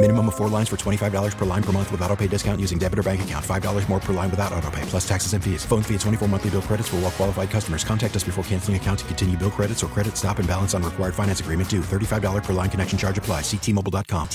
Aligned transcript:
Minimum 0.00 0.28
of 0.28 0.36
four 0.36 0.48
lines 0.48 0.68
for 0.68 0.76
$25 0.76 1.36
per 1.36 1.44
line 1.44 1.62
per 1.62 1.72
month 1.72 1.90
with 1.90 2.00
auto 2.02 2.14
pay 2.14 2.28
discount 2.28 2.60
using 2.60 2.78
debit 2.78 3.00
or 3.00 3.02
bank 3.02 3.22
account. 3.22 3.44
$5 3.44 3.88
more 3.88 3.98
per 3.98 4.12
line 4.12 4.30
without 4.30 4.52
auto 4.52 4.70
pay, 4.70 4.82
plus 4.82 5.06
taxes 5.08 5.32
and 5.32 5.42
fees. 5.42 5.64
Phone 5.64 5.82
fee 5.82 5.94
at 5.94 6.00
24 6.02 6.28
monthly 6.28 6.50
bill 6.50 6.62
credits 6.62 6.88
for 6.88 6.96
all 6.96 7.02
well 7.02 7.10
qualified 7.10 7.50
customers. 7.50 7.82
Contact 7.82 8.14
us 8.14 8.22
before 8.22 8.44
canceling 8.44 8.76
account 8.76 9.00
to 9.00 9.04
continue 9.06 9.36
bill 9.36 9.50
credits 9.50 9.82
or 9.82 9.88
credit 9.88 10.16
stop 10.16 10.38
and 10.38 10.46
balance 10.46 10.72
on 10.72 10.84
required 10.84 11.16
finance 11.16 11.40
agreement 11.40 11.68
due. 11.68 11.80
$35 11.80 12.44
per 12.44 12.52
line 12.52 12.70
connection 12.70 12.96
charge 12.96 13.18
apply. 13.18 13.40
Ctmobile.com. 13.40 14.28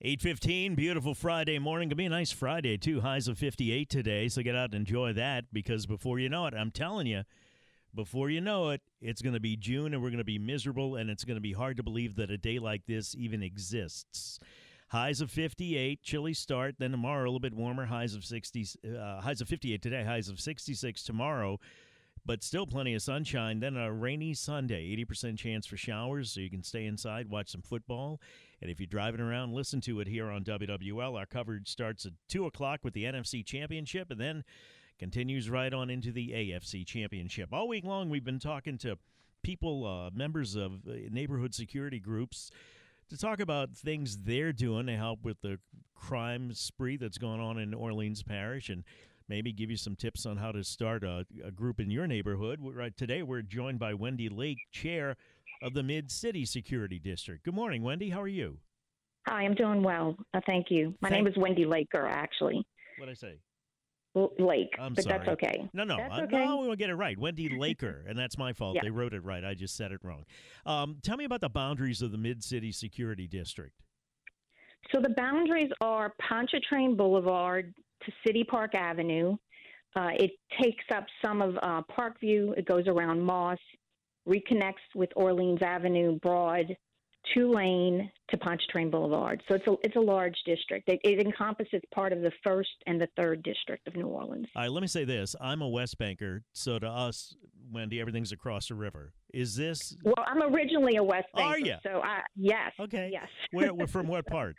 815, 0.00 0.74
beautiful 0.76 1.14
Friday 1.14 1.58
morning. 1.58 1.90
Gonna 1.90 1.96
be 1.96 2.06
a 2.06 2.08
nice 2.08 2.32
Friday, 2.32 2.78
too. 2.78 3.02
Highs 3.02 3.28
of 3.28 3.36
58 3.36 3.90
today, 3.90 4.28
so 4.28 4.42
get 4.42 4.56
out 4.56 4.70
and 4.70 4.76
enjoy 4.76 5.12
that 5.12 5.44
because 5.52 5.84
before 5.84 6.20
you 6.20 6.30
know 6.30 6.46
it, 6.46 6.54
I'm 6.54 6.70
telling 6.70 7.06
you, 7.06 7.24
before 7.94 8.30
you 8.30 8.40
know 8.40 8.70
it, 8.70 8.80
it's 9.02 9.20
to 9.20 9.40
be 9.40 9.58
June 9.58 9.92
and 9.92 10.02
we're 10.02 10.08
to 10.18 10.24
be 10.24 10.38
miserable, 10.38 10.96
and 10.96 11.10
it's 11.10 11.22
to 11.36 11.38
be 11.38 11.52
hard 11.52 11.76
to 11.76 11.82
believe 11.82 12.16
that 12.16 12.30
a 12.30 12.38
day 12.38 12.58
like 12.58 12.86
this 12.86 13.14
even 13.14 13.42
exists. 13.42 14.38
Highs 14.92 15.22
of 15.22 15.30
58, 15.30 16.02
chilly 16.02 16.34
start. 16.34 16.74
Then 16.78 16.90
tomorrow 16.90 17.22
a 17.22 17.24
little 17.24 17.40
bit 17.40 17.54
warmer. 17.54 17.86
Highs 17.86 18.14
of 18.14 18.26
60, 18.26 18.66
uh, 18.94 19.22
highs 19.22 19.40
of 19.40 19.48
58 19.48 19.80
today. 19.80 20.04
Highs 20.04 20.28
of 20.28 20.38
66 20.38 21.02
tomorrow, 21.02 21.58
but 22.26 22.42
still 22.42 22.66
plenty 22.66 22.92
of 22.92 23.00
sunshine. 23.00 23.60
Then 23.60 23.78
a 23.78 23.90
rainy 23.90 24.34
Sunday. 24.34 24.94
80% 24.94 25.38
chance 25.38 25.66
for 25.66 25.78
showers, 25.78 26.30
so 26.30 26.40
you 26.40 26.50
can 26.50 26.62
stay 26.62 26.84
inside, 26.84 27.30
watch 27.30 27.48
some 27.48 27.62
football. 27.62 28.20
And 28.60 28.70
if 28.70 28.80
you're 28.80 28.86
driving 28.86 29.22
around, 29.22 29.54
listen 29.54 29.80
to 29.80 30.00
it 30.00 30.08
here 30.08 30.28
on 30.28 30.44
WWL. 30.44 31.18
Our 31.18 31.24
coverage 31.24 31.68
starts 31.68 32.04
at 32.04 32.12
two 32.28 32.44
o'clock 32.44 32.80
with 32.82 32.92
the 32.92 33.04
NFC 33.04 33.42
Championship, 33.42 34.10
and 34.10 34.20
then 34.20 34.44
continues 34.98 35.48
right 35.48 35.72
on 35.72 35.88
into 35.88 36.12
the 36.12 36.32
AFC 36.32 36.86
Championship. 36.86 37.54
All 37.54 37.66
week 37.66 37.84
long, 37.84 38.10
we've 38.10 38.26
been 38.26 38.38
talking 38.38 38.76
to 38.78 38.98
people, 39.42 39.86
uh, 39.86 40.10
members 40.14 40.54
of 40.54 40.86
uh, 40.86 40.92
neighborhood 41.10 41.54
security 41.54 41.98
groups 41.98 42.50
to 43.12 43.18
talk 43.18 43.40
about 43.40 43.76
things 43.76 44.16
they're 44.24 44.54
doing 44.54 44.86
to 44.86 44.96
help 44.96 45.22
with 45.22 45.38
the 45.42 45.58
crime 45.94 46.52
spree 46.54 46.96
that's 46.96 47.18
going 47.18 47.40
on 47.40 47.58
in 47.58 47.74
Orleans 47.74 48.22
Parish 48.22 48.70
and 48.70 48.84
maybe 49.28 49.52
give 49.52 49.70
you 49.70 49.76
some 49.76 49.94
tips 49.94 50.24
on 50.24 50.38
how 50.38 50.50
to 50.50 50.64
start 50.64 51.04
a, 51.04 51.26
a 51.44 51.50
group 51.50 51.78
in 51.78 51.90
your 51.90 52.06
neighborhood. 52.06 52.58
Right 52.62 52.96
today, 52.96 53.22
we're 53.22 53.42
joined 53.42 53.78
by 53.78 53.92
Wendy 53.92 54.30
Lake, 54.30 54.56
chair 54.72 55.16
of 55.62 55.74
the 55.74 55.82
Mid 55.82 56.10
City 56.10 56.46
Security 56.46 56.98
District. 56.98 57.44
Good 57.44 57.54
morning, 57.54 57.82
Wendy. 57.82 58.08
How 58.08 58.22
are 58.22 58.28
you? 58.28 58.56
Hi, 59.28 59.42
I'm 59.42 59.54
doing 59.54 59.82
well. 59.82 60.16
Uh, 60.32 60.40
thank 60.46 60.70
you. 60.70 60.94
My 61.02 61.10
Thank- 61.10 61.24
name 61.24 61.32
is 61.32 61.38
Wendy 61.38 61.66
Laker, 61.66 62.06
actually. 62.06 62.64
What 62.98 63.10
I 63.10 63.14
say? 63.14 63.34
Lake, 64.14 64.74
I'm 64.78 64.92
but 64.92 65.04
sorry. 65.04 65.18
that's 65.18 65.28
okay. 65.30 65.70
No, 65.72 65.84
no, 65.84 65.96
That's 65.96 66.18
uh, 66.18 66.22
okay. 66.24 66.44
no. 66.44 66.58
We 66.58 66.68
will 66.68 66.76
get 66.76 66.90
it 66.90 66.96
right. 66.96 67.18
Wendy 67.18 67.48
Laker, 67.58 68.04
and 68.06 68.18
that's 68.18 68.36
my 68.36 68.52
fault. 68.52 68.76
Yeah. 68.76 68.82
They 68.82 68.90
wrote 68.90 69.14
it 69.14 69.24
right. 69.24 69.42
I 69.42 69.54
just 69.54 69.74
said 69.74 69.90
it 69.90 70.00
wrong. 70.02 70.24
Um, 70.66 70.98
tell 71.02 71.16
me 71.16 71.24
about 71.24 71.40
the 71.40 71.48
boundaries 71.48 72.02
of 72.02 72.12
the 72.12 72.18
Mid 72.18 72.44
City 72.44 72.72
Security 72.72 73.26
District. 73.26 73.74
So 74.94 75.00
the 75.00 75.14
boundaries 75.16 75.70
are 75.80 76.12
Pontchartrain 76.20 76.96
Boulevard 76.96 77.72
to 78.04 78.12
City 78.26 78.44
Park 78.44 78.74
Avenue. 78.74 79.36
Uh, 79.96 80.10
it 80.18 80.32
takes 80.60 80.84
up 80.94 81.06
some 81.24 81.40
of 81.40 81.56
uh, 81.62 81.82
Parkview. 81.90 82.56
It 82.58 82.66
goes 82.66 82.86
around 82.88 83.20
Moss, 83.20 83.58
reconnects 84.28 84.74
with 84.94 85.10
Orleans 85.16 85.60
Avenue, 85.62 86.18
Broad, 86.20 86.76
Tulane 87.34 88.10
to 88.30 88.36
Pontchartrain 88.36 88.90
Boulevard. 88.90 89.42
So 89.48 89.54
it's 89.54 89.66
a 89.66 89.74
it's 89.82 89.96
a 89.96 90.00
large 90.00 90.36
district. 90.44 90.88
It, 90.88 91.00
it 91.04 91.24
encompasses 91.24 91.80
part 91.94 92.12
of 92.12 92.20
the 92.22 92.32
first 92.42 92.70
and 92.86 93.00
the 93.00 93.08
third 93.16 93.42
district 93.42 93.86
of 93.86 93.96
New 93.96 94.06
Orleans. 94.06 94.46
All 94.56 94.62
right, 94.62 94.70
let 94.70 94.80
me 94.80 94.88
say 94.88 95.04
this. 95.04 95.36
I'm 95.40 95.62
a 95.62 95.68
West 95.68 95.98
Banker, 95.98 96.42
so 96.52 96.78
to 96.78 96.86
us, 96.86 97.34
Wendy, 97.70 98.00
everything's 98.00 98.32
across 98.32 98.68
the 98.68 98.74
river. 98.74 99.12
Is 99.32 99.56
this 99.56 99.96
Well, 100.04 100.14
I'm 100.26 100.42
originally 100.54 100.96
a 100.96 101.02
West 101.02 101.28
Banker. 101.34 101.54
Are 101.54 101.58
ya? 101.58 101.76
so 101.82 102.00
I 102.02 102.20
yes, 102.36 102.72
okay? 102.80 103.08
yes. 103.12 103.28
Where, 103.52 103.72
we're 103.74 103.86
from 103.86 104.08
what 104.08 104.26
part? 104.26 104.56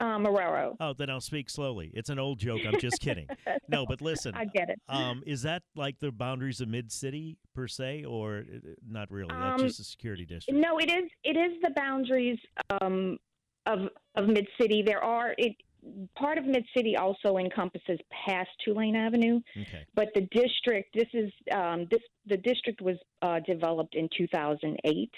Uh, 0.00 0.16
Marrero. 0.18 0.76
Oh, 0.80 0.92
then 0.92 1.10
I'll 1.10 1.20
speak 1.20 1.50
slowly. 1.50 1.90
It's 1.94 2.08
an 2.10 2.18
old 2.18 2.38
joke. 2.38 2.60
I'm 2.66 2.78
just 2.80 3.00
kidding. 3.00 3.26
No, 3.70 3.84
but 3.84 4.00
listen. 4.00 4.34
I 4.34 4.46
get 4.46 4.70
it. 4.70 4.80
Um, 4.88 5.22
is 5.26 5.42
that 5.42 5.62
like 5.76 5.98
the 6.00 6.10
boundaries 6.10 6.62
of 6.62 6.68
Mid 6.68 6.90
City 6.90 7.36
per 7.54 7.68
se, 7.68 8.04
or 8.04 8.38
uh, 8.50 8.58
not 8.88 9.10
really? 9.10 9.28
That's 9.28 9.60
Um, 9.60 9.66
just 9.68 9.78
a 9.80 9.84
security 9.84 10.24
district. 10.24 10.58
No, 10.58 10.78
it 10.78 10.90
is. 10.90 11.10
It 11.22 11.36
is 11.36 11.60
the 11.62 11.70
boundaries 11.76 12.38
um, 12.80 13.18
of 13.66 13.80
of 14.14 14.26
Mid 14.26 14.46
City. 14.58 14.82
There 14.82 15.04
are 15.04 15.34
it. 15.36 15.54
Part 16.16 16.38
of 16.38 16.46
Mid 16.46 16.64
City 16.74 16.96
also 16.96 17.36
encompasses 17.36 17.98
past 18.26 18.48
Tulane 18.64 18.96
Avenue, 18.96 19.40
Okay. 19.60 19.84
but 19.94 20.08
the 20.14 20.22
district. 20.32 20.94
This 20.94 21.08
is 21.12 21.30
um, 21.52 21.86
this. 21.90 22.00
The 22.26 22.38
district 22.38 22.80
was 22.80 22.96
uh, 23.20 23.40
developed 23.46 23.94
in 23.96 24.08
2008, 24.16 25.10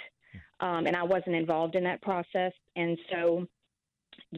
um, 0.58 0.86
and 0.86 0.96
I 0.96 1.04
wasn't 1.04 1.36
involved 1.36 1.76
in 1.76 1.84
that 1.84 2.02
process. 2.02 2.52
And 2.74 2.98
so, 3.12 3.46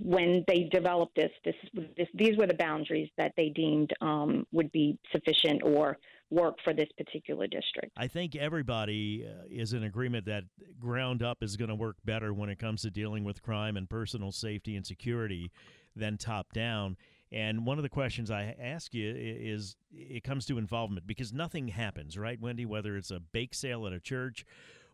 when 0.01 0.45
they 0.49 0.69
developed 0.73 1.15
this, 1.17 1.31
this, 1.45 1.55
this 1.97 2.09
these 2.15 2.37
were 2.37 2.47
the 2.47 2.55
boundaries 2.55 3.11
that 3.19 3.33
they 3.37 3.51
deemed 3.51 3.93
um, 4.01 4.47
would 4.53 4.73
be 4.73 4.99
sufficient 5.13 5.63
or 5.63 5.99
work 6.31 6.57
for 6.65 6.73
this 6.73 6.89
particular 6.97 7.47
district. 7.47 7.93
I 7.97 8.09
think 8.09 8.35
everybody 8.35 9.27
uh, 9.27 9.45
is 9.51 9.75
in 9.75 9.85
agreement 9.85 10.25
that 10.27 10.45
ground 10.81 11.23
up 11.23 11.43
is 11.43 11.57
going 11.57 11.69
to 11.69 11.75
work 11.75 11.97
better 12.05 12.33
when 12.33 12.49
it 12.49 12.59
comes 12.59 12.83
to 12.83 12.91
dealing 12.91 13.23
with 13.23 13.43
crime 13.43 13.77
and 13.77 13.89
personal 13.89 14.33
safety 14.33 14.75
and 14.77 14.87
security 14.87 15.53
than 15.95 16.17
top 16.17 16.53
down. 16.55 16.97
And 17.31 17.67
one 17.67 17.79
of 17.79 17.83
the 17.83 17.89
questions 17.89 18.31
I 18.31 18.55
ask 18.61 18.93
you 18.93 19.15
is 19.17 19.77
it 19.91 20.23
comes 20.25 20.47
to 20.47 20.59
involvement 20.59 21.07
because 21.07 21.33
nothing 21.33 21.69
happens, 21.69 22.19
right, 22.19 22.41
Wendy? 22.41 22.67
Whether 22.67 22.97
it's 22.97 23.11
a 23.11 23.21
bake 23.21 23.55
sale 23.55 23.87
at 23.87 23.93
a 23.93 24.01
church 24.01 24.45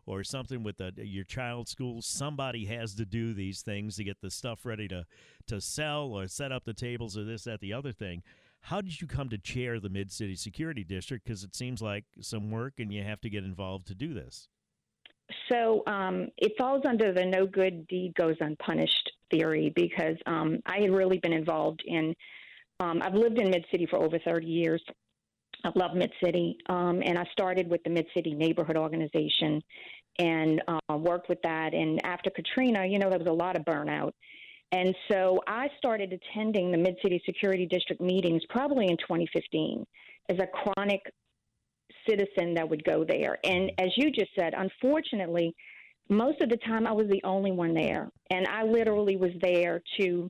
or 0.09 0.23
something 0.23 0.63
with 0.63 0.79
a, 0.81 0.91
your 0.97 1.23
child's 1.23 1.69
school, 1.69 2.01
somebody 2.01 2.65
has 2.65 2.95
to 2.95 3.05
do 3.05 3.31
these 3.31 3.61
things 3.61 3.95
to 3.95 4.03
get 4.03 4.19
the 4.21 4.31
stuff 4.31 4.65
ready 4.65 4.87
to, 4.87 5.05
to 5.45 5.61
sell 5.61 6.05
or 6.07 6.27
set 6.27 6.51
up 6.51 6.65
the 6.65 6.73
tables 6.73 7.15
or 7.15 7.23
this, 7.23 7.43
that, 7.43 7.59
the 7.61 7.71
other 7.71 7.91
thing. 7.91 8.23
How 8.61 8.81
did 8.81 8.99
you 8.99 9.07
come 9.07 9.29
to 9.29 9.37
chair 9.37 9.79
the 9.79 9.89
Mid 9.89 10.11
City 10.11 10.35
Security 10.35 10.83
District? 10.83 11.23
Because 11.23 11.43
it 11.43 11.55
seems 11.55 11.79
like 11.79 12.05
some 12.21 12.49
work 12.49 12.73
and 12.79 12.91
you 12.91 13.03
have 13.03 13.21
to 13.21 13.29
get 13.29 13.43
involved 13.43 13.85
to 13.87 13.95
do 13.95 14.15
this. 14.15 14.47
So 15.51 15.83
um, 15.85 16.29
it 16.37 16.53
falls 16.57 16.81
under 16.87 17.13
the 17.13 17.23
no 17.23 17.45
good 17.45 17.87
deed 17.87 18.15
goes 18.15 18.35
unpunished 18.39 19.11
theory 19.29 19.71
because 19.75 20.17
um, 20.25 20.57
I 20.65 20.79
had 20.79 20.91
really 20.91 21.19
been 21.19 21.33
involved 21.33 21.83
in. 21.85 22.15
Um, 22.79 23.01
I've 23.03 23.13
lived 23.13 23.37
in 23.37 23.51
Mid 23.51 23.65
City 23.69 23.85
for 23.85 23.97
over 23.97 24.17
30 24.17 24.47
years. 24.47 24.81
I 25.63 25.71
love 25.75 25.93
Mid 25.93 26.11
City, 26.23 26.57
um, 26.69 27.01
and 27.03 27.17
I 27.17 27.25
started 27.33 27.69
with 27.69 27.83
the 27.83 27.89
Mid 27.89 28.07
City 28.15 28.33
Neighborhood 28.33 28.77
Organization 28.77 29.61
and 30.17 30.61
uh, 30.67 30.97
worked 30.97 31.29
with 31.29 31.41
that. 31.43 31.73
And 31.73 32.03
after 32.03 32.29
Katrina, 32.29 32.85
you 32.85 32.99
know, 32.99 33.09
there 33.09 33.19
was 33.19 33.27
a 33.27 33.31
lot 33.31 33.55
of 33.55 33.63
burnout. 33.63 34.11
And 34.71 34.93
so 35.11 35.39
I 35.47 35.67
started 35.77 36.13
attending 36.13 36.71
the 36.71 36.77
Mid 36.77 36.95
City 37.01 37.21
Security 37.25 37.65
District 37.65 38.01
meetings 38.01 38.41
probably 38.49 38.85
in 38.87 38.97
2015 38.97 39.85
as 40.29 40.37
a 40.39 40.47
chronic 40.47 41.01
citizen 42.07 42.53
that 42.53 42.69
would 42.69 42.83
go 42.83 43.03
there. 43.03 43.37
And 43.43 43.71
as 43.79 43.89
you 43.97 44.11
just 44.11 44.29
said, 44.37 44.53
unfortunately, 44.55 45.55
most 46.09 46.41
of 46.41 46.49
the 46.49 46.57
time 46.57 46.85
I 46.85 46.91
was 46.91 47.07
the 47.09 47.21
only 47.23 47.51
one 47.51 47.73
there. 47.73 48.09
And 48.29 48.47
I 48.47 48.63
literally 48.63 49.15
was 49.15 49.31
there 49.41 49.81
to 49.99 50.29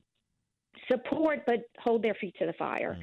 support 0.90 1.40
but 1.46 1.60
hold 1.78 2.02
their 2.02 2.14
feet 2.14 2.34
to 2.38 2.46
the 2.46 2.52
fire. 2.54 2.98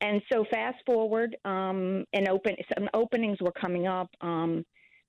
And 0.00 0.22
so 0.32 0.44
fast 0.50 0.76
forward, 0.86 1.36
um, 1.44 2.04
and 2.12 2.28
open 2.28 2.54
some 2.76 2.88
openings 2.94 3.38
were 3.40 3.52
coming 3.52 3.86
up. 3.86 4.08
Um, 4.20 4.64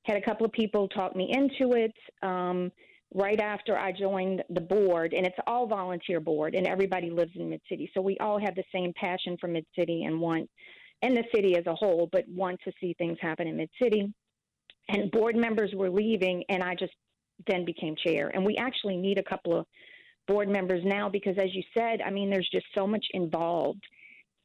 had 0.09 0.17
a 0.17 0.25
couple 0.25 0.45
of 0.45 0.51
people 0.51 0.87
talk 0.87 1.15
me 1.15 1.31
into 1.31 1.73
it. 1.73 1.93
Um, 2.21 2.71
right 3.13 3.39
after 3.39 3.77
I 3.77 3.91
joined 3.91 4.43
the 4.49 4.61
board, 4.61 5.13
and 5.13 5.25
it's 5.25 5.37
all 5.47 5.67
volunteer 5.67 6.19
board, 6.19 6.53
and 6.55 6.67
everybody 6.67 7.09
lives 7.09 7.31
in 7.35 7.49
Mid 7.49 7.61
City, 7.69 7.89
so 7.93 8.01
we 8.01 8.17
all 8.19 8.39
have 8.39 8.55
the 8.55 8.63
same 8.73 8.93
passion 8.93 9.37
for 9.39 9.47
Mid 9.47 9.65
City 9.77 10.03
and 10.03 10.19
want 10.19 10.49
and 11.01 11.15
the 11.15 11.23
city 11.33 11.55
as 11.55 11.65
a 11.65 11.73
whole, 11.73 12.09
but 12.11 12.25
want 12.27 12.59
to 12.65 12.73
see 12.81 12.93
things 12.97 13.17
happen 13.21 13.47
in 13.47 13.55
Mid 13.55 13.69
City. 13.81 14.13
And 14.89 15.09
board 15.11 15.35
members 15.35 15.71
were 15.73 15.89
leaving, 15.89 16.43
and 16.49 16.61
I 16.61 16.75
just 16.75 16.91
then 17.47 17.63
became 17.63 17.95
chair. 18.05 18.31
And 18.33 18.45
we 18.45 18.57
actually 18.57 18.97
need 18.97 19.17
a 19.17 19.23
couple 19.23 19.57
of 19.57 19.65
board 20.27 20.49
members 20.49 20.81
now 20.83 21.07
because, 21.07 21.37
as 21.37 21.53
you 21.53 21.63
said, 21.77 22.01
I 22.01 22.09
mean, 22.09 22.29
there's 22.29 22.49
just 22.51 22.65
so 22.77 22.85
much 22.85 23.05
involved. 23.11 23.83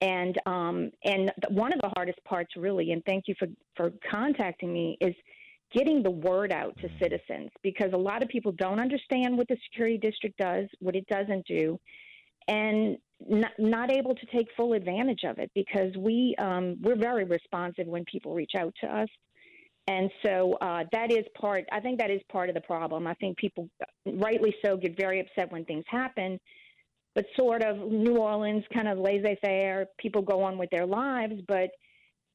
And 0.00 0.38
um, 0.46 0.90
and 1.04 1.32
one 1.48 1.72
of 1.72 1.80
the 1.80 1.90
hardest 1.96 2.22
parts, 2.24 2.52
really, 2.56 2.92
and 2.92 3.02
thank 3.04 3.24
you 3.26 3.34
for 3.38 3.48
for 3.76 3.92
contacting 4.10 4.72
me, 4.72 4.96
is 5.00 5.14
getting 5.74 6.02
the 6.02 6.10
word 6.10 6.52
out 6.52 6.76
to 6.78 6.88
citizens 7.00 7.50
because 7.62 7.90
a 7.92 7.98
lot 7.98 8.22
of 8.22 8.28
people 8.28 8.52
don't 8.52 8.80
understand 8.80 9.36
what 9.36 9.48
the 9.48 9.56
security 9.64 9.98
district 9.98 10.38
does, 10.38 10.66
what 10.80 10.94
it 10.94 11.06
doesn't 11.08 11.46
do, 11.46 11.78
and 12.48 12.96
not, 13.26 13.52
not 13.58 13.90
able 13.90 14.14
to 14.14 14.26
take 14.26 14.46
full 14.56 14.74
advantage 14.74 15.24
of 15.24 15.38
it 15.38 15.50
because 15.54 15.94
we 15.96 16.34
um, 16.38 16.76
we're 16.82 16.96
very 16.96 17.24
responsive 17.24 17.86
when 17.86 18.04
people 18.04 18.34
reach 18.34 18.52
out 18.58 18.74
to 18.82 18.86
us. 18.86 19.08
And 19.86 20.10
so 20.24 20.54
uh, 20.60 20.84
that 20.92 21.12
is 21.12 21.24
part. 21.38 21.64
I 21.70 21.80
think 21.80 21.98
that 21.98 22.10
is 22.10 22.22
part 22.32 22.48
of 22.48 22.54
the 22.54 22.60
problem. 22.62 23.06
I 23.06 23.14
think 23.14 23.36
people, 23.36 23.68
rightly 24.06 24.54
so, 24.64 24.76
get 24.76 24.96
very 24.96 25.20
upset 25.20 25.52
when 25.52 25.64
things 25.66 25.84
happen, 25.88 26.40
but 27.14 27.26
sort 27.38 27.62
of 27.62 27.76
New 27.76 28.16
Orleans 28.16 28.64
kind 28.72 28.88
of 28.88 28.98
laissez-faire. 28.98 29.86
People 29.98 30.22
go 30.22 30.42
on 30.42 30.56
with 30.56 30.70
their 30.70 30.86
lives, 30.86 31.34
but 31.46 31.70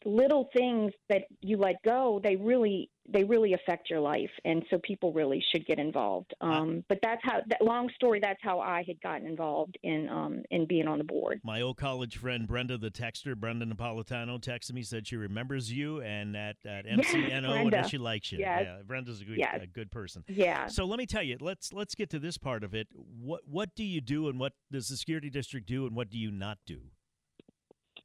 little 0.05 0.49
things 0.55 0.93
that 1.09 1.23
you 1.41 1.57
let 1.57 1.81
go, 1.83 2.19
they 2.23 2.35
really 2.35 2.89
they 3.11 3.23
really 3.23 3.53
affect 3.53 3.89
your 3.89 3.99
life, 3.99 4.29
and 4.45 4.63
so 4.69 4.79
people 4.83 5.11
really 5.13 5.43
should 5.51 5.65
get 5.65 5.79
involved. 5.79 6.33
Um, 6.41 6.83
but 6.87 6.99
that's 7.01 7.21
how. 7.23 7.39
That, 7.47 7.61
long 7.61 7.89
story. 7.95 8.19
That's 8.21 8.39
how 8.41 8.59
I 8.59 8.83
had 8.85 9.01
gotten 9.01 9.27
involved 9.27 9.77
in 9.83 10.07
um, 10.09 10.43
in 10.51 10.65
being 10.65 10.87
on 10.87 10.97
the 10.97 11.03
board. 11.03 11.41
My 11.43 11.61
old 11.61 11.77
college 11.77 12.17
friend 12.17 12.47
Brenda, 12.47 12.77
the 12.77 12.91
texter, 12.91 13.35
Brenda 13.35 13.65
Napolitano, 13.65 14.39
texted 14.39 14.73
me 14.73 14.83
said 14.83 15.07
she 15.07 15.15
remembers 15.15 15.71
you 15.71 16.01
and 16.01 16.35
at, 16.35 16.57
at 16.65 16.85
MCNO 16.85 17.61
and 17.61 17.71
that 17.73 17.89
she 17.89 17.97
likes 17.97 18.31
you. 18.31 18.39
Yes. 18.39 18.63
Yeah, 18.65 18.77
Brenda's 18.85 19.21
a 19.21 19.25
good 19.25 19.37
yes. 19.37 19.59
a 19.61 19.67
good 19.67 19.91
person. 19.91 20.23
Yeah. 20.27 20.67
So 20.67 20.85
let 20.85 20.99
me 20.99 21.05
tell 21.05 21.23
you. 21.23 21.37
Let's 21.39 21.73
let's 21.73 21.95
get 21.95 22.09
to 22.11 22.19
this 22.19 22.37
part 22.37 22.63
of 22.63 22.73
it. 22.73 22.87
What 22.93 23.41
what 23.45 23.75
do 23.75 23.83
you 23.83 24.01
do, 24.01 24.29
and 24.29 24.39
what 24.39 24.53
does 24.71 24.87
the 24.87 24.97
security 24.97 25.29
district 25.29 25.67
do, 25.67 25.85
and 25.85 25.95
what 25.95 26.09
do 26.09 26.17
you 26.17 26.31
not 26.31 26.59
do? 26.65 26.81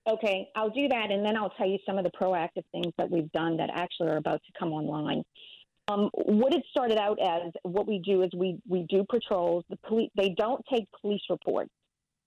Okay, 0.07 0.49
I'll 0.55 0.71
do 0.71 0.87
that, 0.89 1.11
and 1.11 1.25
then 1.25 1.37
I'll 1.37 1.51
tell 1.51 1.67
you 1.67 1.79
some 1.87 1.97
of 1.97 2.05
the 2.05 2.11
proactive 2.11 2.65
things 2.73 2.93
that 2.99 3.11
we've 3.11 3.31
done 3.33 3.57
that 3.57 3.71
actually 3.73 4.09
are 4.09 4.19
about 4.19 4.43
to 4.45 4.53
come 4.59 4.73
online. 4.73 5.23
Um, 5.89 6.11
what 6.15 6.53
it 6.55 6.63
started 6.71 6.99
out 6.99 7.19
as, 7.21 7.53
what 7.63 7.87
we 7.87 8.01
do 8.05 8.23
is 8.23 8.31
we 8.35 8.59
we 8.69 8.87
do 8.89 9.05
patrols. 9.11 9.65
The 9.71 9.77
police 9.87 10.11
they 10.17 10.35
don't 10.37 10.63
take 10.73 10.85
police 11.01 11.23
reports. 11.31 11.71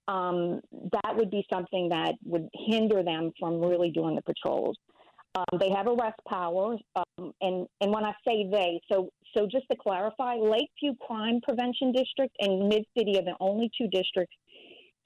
Um, 0.08 0.60
that 0.92 1.16
would 1.16 1.30
be 1.30 1.44
something 1.52 1.88
that 1.90 2.14
would 2.24 2.48
hinder 2.54 3.02
them 3.02 3.30
from 3.38 3.60
really 3.60 3.90
doing 3.90 4.16
the 4.16 4.22
patrols. 4.22 4.76
Um, 5.34 5.58
they 5.60 5.70
have 5.70 5.86
arrest 5.86 6.18
powers, 6.26 6.80
um, 6.96 7.32
and 7.40 7.66
and 7.80 7.92
when 7.92 8.04
I 8.04 8.12
say 8.26 8.48
they, 8.50 8.80
so 8.90 9.10
so 9.36 9.46
just 9.46 9.66
to 9.70 9.76
clarify, 9.76 10.34
Lakeview 10.34 10.94
Crime 11.06 11.40
Prevention 11.42 11.92
District 11.92 12.34
and 12.40 12.68
Mid 12.68 12.84
City 12.96 13.18
are 13.18 13.24
the 13.24 13.36
only 13.38 13.70
two 13.76 13.86
districts 13.88 14.34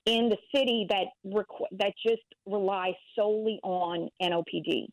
in 0.07 0.29
the 0.29 0.37
city 0.55 0.87
that 0.89 1.07
requ- 1.27 1.67
that 1.73 1.93
just 2.05 2.23
rely 2.47 2.93
solely 3.17 3.61
on 3.63 4.09
NOPD. 4.21 4.89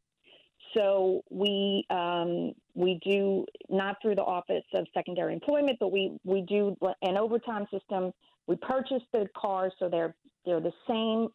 So 0.76 1.24
we 1.32 1.86
um, 1.90 2.54
we 2.76 3.00
do 3.04 3.46
not 3.70 3.98
through 4.02 4.16
the 4.16 4.24
Office 4.24 4.66
of 4.74 4.86
Secondary 4.94 5.34
Employment, 5.34 5.78
but 5.80 5.92
we 5.92 6.18
we 6.24 6.42
do 6.42 6.76
an 7.02 7.18
overtime 7.18 7.66
system. 7.72 8.12
We 8.48 8.56
purchase 8.58 9.02
the 9.12 9.28
cars, 9.36 9.74
so 9.80 9.90
they're 9.90 10.16
they're 10.46 10.62
the 10.62 10.74
same 10.88 11.30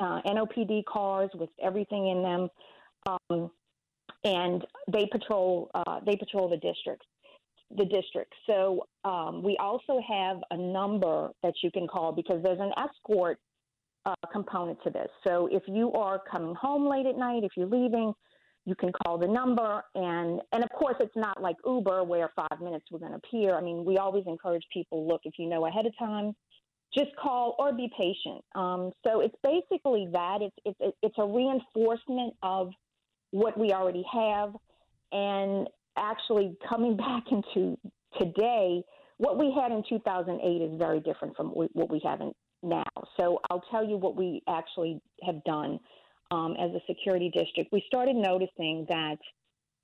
uh, 0.00 0.22
NOPD 0.26 0.84
cars 0.86 1.30
with 1.34 1.50
everything 1.62 2.08
in 2.08 2.22
them, 2.22 2.48
um, 3.30 3.50
and 4.24 4.66
they 4.90 5.06
patrol 5.12 5.70
uh, 5.74 6.00
they 6.06 6.16
patrol 6.16 6.48
the 6.48 6.56
districts 6.56 7.06
the 7.76 7.84
district. 7.84 8.32
So 8.46 8.86
um, 9.04 9.42
we 9.42 9.56
also 9.60 10.00
have 10.08 10.38
a 10.50 10.56
number 10.56 11.30
that 11.42 11.54
you 11.62 11.70
can 11.70 11.86
call 11.86 12.12
because 12.12 12.42
there's 12.42 12.60
an 12.60 12.72
escort 12.76 13.38
uh, 14.06 14.14
component 14.32 14.78
to 14.84 14.90
this. 14.90 15.08
So 15.26 15.48
if 15.52 15.62
you 15.66 15.92
are 15.92 16.20
coming 16.30 16.54
home 16.54 16.88
late 16.88 17.06
at 17.06 17.16
night, 17.16 17.44
if 17.44 17.52
you're 17.56 17.66
leaving, 17.66 18.14
you 18.64 18.74
can 18.74 18.92
call 19.02 19.16
the 19.16 19.26
number 19.26 19.82
and 19.94 20.42
and 20.52 20.62
of 20.62 20.68
course 20.70 20.96
it's 21.00 21.16
not 21.16 21.40
like 21.40 21.56
Uber 21.64 22.04
where 22.04 22.30
five 22.36 22.60
minutes 22.60 22.84
we're 22.90 22.98
going 22.98 23.12
to 23.12 23.18
appear. 23.18 23.54
I 23.54 23.62
mean 23.62 23.84
we 23.84 23.96
always 23.96 24.24
encourage 24.26 24.62
people 24.72 25.08
look 25.08 25.22
if 25.24 25.34
you 25.38 25.48
know 25.48 25.66
ahead 25.66 25.86
of 25.86 25.96
time, 25.98 26.34
just 26.94 27.08
call 27.16 27.56
or 27.58 27.72
be 27.72 27.90
patient. 27.96 28.44
Um, 28.54 28.92
so 29.06 29.20
it's 29.20 29.34
basically 29.42 30.08
that 30.12 30.40
it's 30.42 30.56
it's 30.80 30.96
it's 31.02 31.14
a 31.18 31.24
reinforcement 31.24 32.34
of 32.42 32.70
what 33.30 33.58
we 33.58 33.72
already 33.72 34.04
have 34.12 34.54
and 35.12 35.68
actually 35.98 36.56
coming 36.68 36.96
back 37.08 37.24
into 37.30 37.76
today, 38.18 38.82
what 39.18 39.38
we 39.38 39.52
had 39.60 39.72
in 39.72 39.82
2008 39.88 40.62
is 40.62 40.78
very 40.78 41.00
different 41.00 41.36
from 41.36 41.48
what 41.48 41.90
we 41.90 42.00
have 42.04 42.20
now. 42.62 42.84
So 43.16 43.40
I'll 43.50 43.64
tell 43.70 43.84
you 43.84 43.96
what 43.96 44.16
we 44.16 44.42
actually 44.48 45.00
have 45.22 45.42
done 45.44 45.80
um, 46.30 46.54
as 46.58 46.70
a 46.70 46.80
security 46.86 47.30
district. 47.30 47.72
We 47.72 47.82
started 47.86 48.16
noticing 48.16 48.86
that 48.88 49.18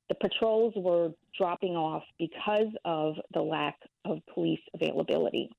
the 0.08 0.14
patrols 0.16 0.74
were 0.76 1.10
dropping 1.36 1.76
off 1.76 2.02
because 2.18 2.68
of 2.84 3.14
the 3.32 3.40
lack 3.40 3.76
of 4.04 4.18
police 4.32 4.60
availability. 4.74 5.50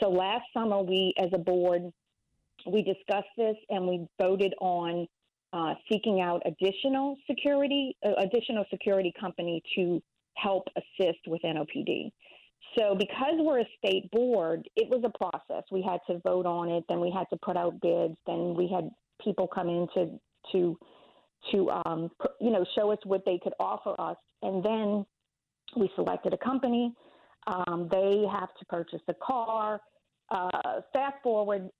So 0.00 0.10
last 0.10 0.44
summer, 0.52 0.82
we 0.82 1.14
as 1.18 1.28
a 1.32 1.38
board, 1.38 1.90
we 2.66 2.82
discussed 2.82 3.28
this 3.36 3.56
and 3.70 3.86
we 3.86 4.06
voted 4.20 4.54
on 4.60 5.06
uh, 5.52 5.74
seeking 5.90 6.20
out 6.20 6.42
additional 6.44 7.16
security, 7.26 7.96
uh, 8.04 8.12
additional 8.18 8.64
security 8.70 9.12
company 9.18 9.62
to 9.74 10.02
help 10.34 10.64
assist 10.76 11.18
with 11.26 11.40
NOPD. 11.42 12.10
So, 12.78 12.94
because 12.94 13.34
we're 13.38 13.60
a 13.60 13.68
state 13.78 14.10
board, 14.10 14.68
it 14.76 14.88
was 14.88 15.02
a 15.04 15.18
process. 15.18 15.64
We 15.70 15.82
had 15.82 16.00
to 16.08 16.20
vote 16.20 16.44
on 16.44 16.68
it, 16.68 16.84
then 16.88 17.00
we 17.00 17.10
had 17.10 17.24
to 17.30 17.36
put 17.36 17.56
out 17.56 17.80
bids, 17.80 18.16
then 18.26 18.54
we 18.54 18.68
had 18.68 18.90
people 19.22 19.48
come 19.48 19.68
in 19.68 19.88
to 19.94 20.20
to 20.52 20.78
to 21.52 21.70
um, 21.70 22.10
you 22.40 22.50
know 22.50 22.64
show 22.74 22.92
us 22.92 22.98
what 23.04 23.24
they 23.24 23.38
could 23.42 23.54
offer 23.58 23.94
us, 23.98 24.16
and 24.42 24.62
then 24.62 25.06
we 25.76 25.90
selected 25.94 26.34
a 26.34 26.38
company. 26.38 26.92
Um, 27.46 27.88
they 27.90 28.24
have 28.30 28.50
to 28.58 28.64
purchase 28.66 29.00
a 29.08 29.14
car. 29.14 29.80
Uh, 30.30 30.80
fast 30.92 31.16
forward 31.22 31.70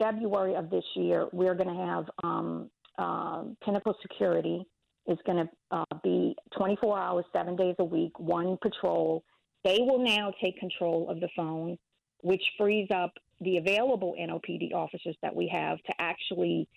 February 0.00 0.56
of 0.56 0.70
this 0.70 0.84
year, 0.96 1.28
we're 1.32 1.54
going 1.54 1.68
to 1.68 1.84
have 1.84 2.04
um, 2.24 2.70
um, 2.98 3.56
Pinnacle 3.64 3.96
Security 4.02 4.64
is 5.06 5.18
going 5.26 5.46
to 5.46 5.48
uh, 5.70 5.96
be 6.02 6.34
24 6.56 6.98
hours, 6.98 7.24
seven 7.32 7.56
days 7.56 7.74
a 7.78 7.84
week, 7.84 8.18
one 8.18 8.56
patrol. 8.62 9.22
They 9.64 9.78
will 9.80 10.02
now 10.02 10.32
take 10.42 10.58
control 10.58 11.08
of 11.10 11.20
the 11.20 11.28
phone, 11.36 11.78
which 12.22 12.42
frees 12.58 12.88
up 12.94 13.12
the 13.40 13.58
available 13.58 14.14
NOPD 14.18 14.72
officers 14.72 15.16
that 15.22 15.34
we 15.34 15.48
have 15.48 15.78
to 15.82 15.92
actually, 15.98 16.68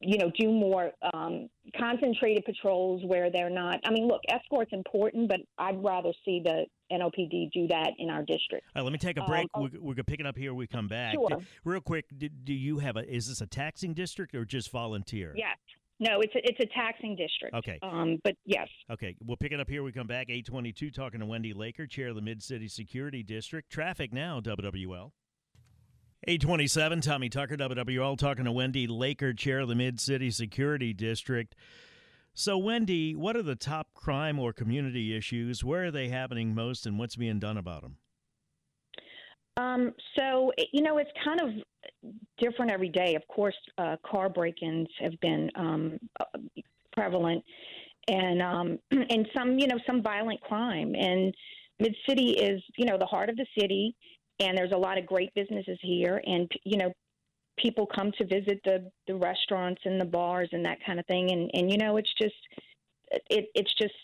you 0.00 0.18
know, 0.18 0.30
do 0.38 0.52
more 0.52 0.92
um, 1.12 1.48
concentrated 1.76 2.44
patrols 2.44 3.02
where 3.04 3.30
they're 3.30 3.50
not. 3.50 3.80
I 3.84 3.90
mean, 3.90 4.06
look, 4.06 4.20
escort's 4.28 4.72
important, 4.72 5.28
but 5.28 5.40
I'd 5.58 5.82
rather 5.82 6.12
see 6.24 6.40
the 6.44 6.66
NOPD 6.90 7.52
do 7.52 7.66
that 7.68 7.90
in 7.98 8.10
our 8.10 8.22
district. 8.22 8.66
All 8.74 8.80
right, 8.80 8.84
let 8.84 8.92
me 8.92 8.98
take 8.98 9.18
a 9.18 9.24
break. 9.24 9.48
Um, 9.54 9.62
we're, 9.62 9.94
we're 9.94 10.02
picking 10.02 10.26
up 10.26 10.36
here. 10.36 10.54
We 10.54 10.66
come 10.66 10.88
back. 10.88 11.14
Sure. 11.14 11.40
Real 11.64 11.80
quick, 11.80 12.06
do, 12.16 12.28
do, 12.28 12.52
you 12.52 12.78
have 12.78 12.96
a? 12.96 13.08
Is 13.08 13.28
this 13.28 13.40
a 13.40 13.46
taxing 13.46 13.94
district 13.94 14.34
or 14.34 14.44
just 14.44 14.70
volunteer? 14.70 15.32
Yes. 15.36 15.56
No, 16.00 16.20
it's 16.20 16.34
a, 16.34 16.38
it's 16.44 16.60
a 16.60 16.66
taxing 16.74 17.16
district. 17.16 17.54
Okay. 17.56 17.78
Um, 17.82 18.18
but 18.22 18.36
yes. 18.44 18.68
Okay, 18.90 19.16
we'll 19.24 19.36
pick 19.36 19.52
it 19.52 19.58
up 19.58 19.68
here. 19.68 19.82
We 19.82 19.92
come 19.92 20.06
back 20.06 20.26
eight 20.28 20.46
twenty 20.46 20.72
two, 20.72 20.90
talking 20.90 21.20
to 21.20 21.26
Wendy 21.26 21.52
Laker, 21.52 21.86
chair 21.86 22.08
of 22.08 22.14
the 22.14 22.22
Mid 22.22 22.42
City 22.42 22.68
Security 22.68 23.22
District. 23.22 23.68
Traffic 23.70 24.12
now, 24.12 24.40
WWL. 24.40 25.12
827, 26.26 27.00
Tommy 27.00 27.28
Tucker, 27.28 27.56
WWL, 27.56 28.18
talking 28.18 28.44
to 28.44 28.50
Wendy 28.50 28.88
Laker, 28.88 29.32
chair 29.32 29.60
of 29.60 29.68
the 29.68 29.76
Mid 29.76 30.00
City 30.00 30.32
Security 30.32 30.92
District. 30.92 31.54
So, 32.38 32.56
Wendy, 32.56 33.16
what 33.16 33.34
are 33.34 33.42
the 33.42 33.56
top 33.56 33.94
crime 33.94 34.38
or 34.38 34.52
community 34.52 35.12
issues? 35.16 35.64
Where 35.64 35.86
are 35.86 35.90
they 35.90 36.06
happening 36.06 36.54
most, 36.54 36.86
and 36.86 36.96
what's 36.96 37.16
being 37.16 37.40
done 37.40 37.56
about 37.58 37.82
them? 37.82 37.96
Um, 39.56 39.92
so, 40.16 40.52
you 40.72 40.82
know, 40.82 40.98
it's 40.98 41.10
kind 41.24 41.40
of 41.40 41.48
different 42.38 42.70
every 42.70 42.90
day. 42.90 43.16
Of 43.16 43.26
course, 43.26 43.56
uh, 43.76 43.96
car 44.08 44.28
break-ins 44.28 44.86
have 45.00 45.18
been 45.20 45.50
um, 45.56 45.98
prevalent, 46.92 47.42
and 48.06 48.40
um, 48.40 48.78
and 48.92 49.26
some, 49.36 49.58
you 49.58 49.66
know, 49.66 49.80
some 49.84 50.00
violent 50.00 50.40
crime. 50.42 50.94
And 50.94 51.34
Mid 51.80 51.96
City 52.08 52.36
is, 52.38 52.62
you 52.76 52.86
know, 52.86 52.96
the 52.98 53.06
heart 53.06 53.30
of 53.30 53.36
the 53.36 53.46
city, 53.58 53.96
and 54.38 54.56
there's 54.56 54.70
a 54.70 54.78
lot 54.78 54.96
of 54.96 55.06
great 55.06 55.34
businesses 55.34 55.78
here, 55.82 56.22
and 56.24 56.48
you 56.62 56.76
know, 56.76 56.92
people 57.60 57.86
come 57.86 58.12
to 58.12 58.24
visit 58.24 58.60
the 58.64 58.90
the 59.06 59.14
restaurants 59.14 59.82
and 59.84 60.00
the 60.00 60.04
bars 60.04 60.48
and 60.52 60.64
that 60.64 60.78
kind 60.84 60.98
of 60.98 61.06
thing 61.06 61.30
and 61.30 61.50
and 61.54 61.70
you 61.70 61.78
know 61.78 61.96
it's 61.96 62.12
just 62.20 62.34
it 63.30 63.46
it's 63.54 63.74
just 63.74 63.94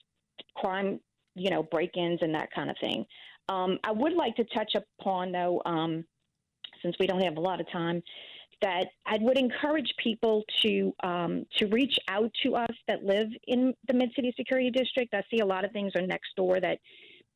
crime 0.57 1.01
you 1.35 1.51
know 1.51 1.63
break-ins 1.63 2.21
and 2.23 2.35
that 2.35 2.49
kind 2.55 2.71
of 2.71 2.77
thing 2.81 3.05
um, 3.49 3.79
i 3.85 3.93
would 3.93 4.15
like 4.15 4.35
to 4.37 4.45
touch 4.45 4.75
upon 4.75 5.33
though 5.33 5.61
um, 5.65 6.05
since 6.83 6.97
we 6.99 7.07
don't 7.07 7.23
have 7.23 7.37
a 7.37 7.41
lot 7.41 7.61
of 7.61 7.71
time 7.71 8.03
that 8.63 8.87
I 9.05 9.19
would 9.21 9.37
encourage 9.37 9.93
people 10.03 10.43
to 10.63 10.93
um, 11.03 11.45
to 11.59 11.67
reach 11.67 11.99
out 12.09 12.31
to 12.43 12.55
us 12.55 12.71
that 12.89 13.05
live 13.05 13.29
in 13.47 13.75
the 13.89 13.95
Mid 13.95 14.11
City 14.17 14.33
Security 14.37 14.71
District. 14.71 15.13
I 15.13 15.23
see 15.31 15.41
a 15.41 15.47
lot 15.47 15.65
of 15.65 15.73
things 15.73 15.93
are 15.97 16.07
next 16.07 16.35
door 16.37 16.61
that 16.61 16.79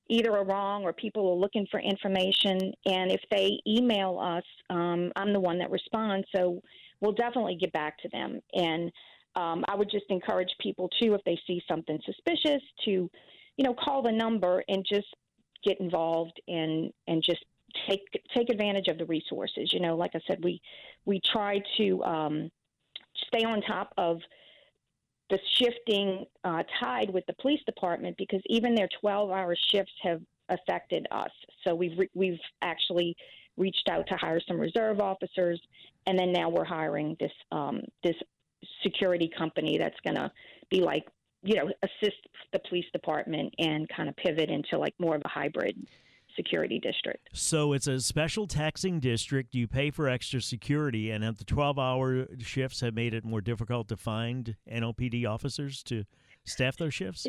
either 0.09 0.37
are 0.37 0.45
wrong 0.45 0.85
or 0.85 0.93
people 0.93 1.31
are 1.31 1.37
looking 1.37 1.67
for 1.71 1.81
information. 1.81 2.73
And 2.87 3.11
if 3.11 3.21
they 3.31 3.59
email 3.67 4.19
us, 4.19 4.45
um, 4.71 5.13
I'm 5.17 5.33
the 5.33 5.41
one 5.41 5.59
that 5.59 5.71
responds. 5.71 6.27
So 6.35 6.61
we'll 7.01 7.13
definitely 7.13 7.57
get 7.57 7.73
back 7.73 7.99
to 7.99 8.09
them. 8.09 8.41
And 8.55 8.91
um, 9.37 9.65
I 9.69 9.77
would 9.77 9.91
just 9.91 10.07
encourage 10.09 10.51
people 10.61 10.89
too, 11.01 11.15
if 11.15 11.23
they 11.25 11.39
see 11.47 11.63
something 11.69 11.99
suspicious, 12.05 12.63
to 12.85 13.11
you 13.57 13.65
know 13.65 13.75
call 13.75 14.03
the 14.03 14.13
number 14.13 14.63
and 14.69 14.85
just 14.89 15.07
get 15.65 15.81
involved 15.81 16.41
and 16.49 16.93
and 17.07 17.23
just 17.23 17.45
take 17.89 18.01
take 18.35 18.51
advantage 18.51 18.89
of 18.89 18.99
the 18.99 19.05
resources. 19.07 19.73
You 19.73 19.81
know, 19.81 19.97
like 19.97 20.13
I 20.15 20.21
said, 20.27 20.43
we 20.43 20.61
we 21.05 21.21
try 21.21 21.61
to 21.77 22.03
um, 22.05 22.51
stay 23.29 23.45
on 23.45 23.61
top 23.63 23.93
of 23.97 24.19
the 25.31 25.39
shifting 25.57 26.25
uh, 26.45 26.63
tide 26.81 27.11
with 27.11 27.25
the 27.27 27.35
police 27.35 27.61
department 27.67 28.17
because 28.17 28.41
even 28.47 28.75
their 28.75 28.89
12 29.01 29.31
hour 29.31 29.55
shifts 29.71 29.93
have 30.03 30.21
affected 30.49 31.07
us. 31.11 31.31
So 31.67 31.75
we've 31.75 31.99
re- 31.99 32.11
we've 32.15 32.41
actually 32.63 33.15
reached 33.57 33.89
out 33.91 34.07
to 34.09 34.17
hire 34.17 34.41
some 34.47 34.59
reserve 34.59 35.01
officers, 35.01 35.61
and 36.07 36.19
then 36.19 36.33
now 36.33 36.49
we're 36.49 36.65
hiring 36.65 37.17
this 37.21 37.33
um, 37.53 37.83
this 38.03 38.17
security 38.83 39.31
company 39.37 39.79
that's 39.79 39.99
going 40.03 40.17
to 40.17 40.31
be 40.71 40.81
like 40.81 41.05
you 41.43 41.57
know 41.57 41.71
assist 41.83 42.17
the 42.53 42.59
police 42.69 42.87
department 42.93 43.55
and 43.59 43.89
kind 43.89 44.09
of 44.09 44.17
pivot 44.17 44.51
into 44.51 44.79
like 44.79 44.95
more 44.99 45.15
of 45.15 45.23
a 45.25 45.29
hybrid 45.29 45.77
security 46.39 46.79
district. 46.79 47.29
So 47.35 47.75
it's 47.75 47.87
a 47.87 48.01
special 48.01 48.47
taxing 48.47 49.01
district. 49.01 49.55
You 49.55 49.69
pay 49.69 49.91
for 49.91 50.09
extra 50.09 50.41
security, 50.41 51.11
and 51.11 51.23
the 51.37 51.45
12 51.45 51.79
hour 51.79 52.27
shifts 52.39 52.81
have 52.81 52.95
made 52.95 53.13
it 53.13 53.25
more 53.25 53.43
difficult 53.43 53.89
to 53.89 53.97
find 53.97 54.57
NOPD 54.71 55.29
officers 55.29 55.83
to 55.85 56.05
staff 56.45 56.77
those 56.77 56.95
shifts? 56.95 57.27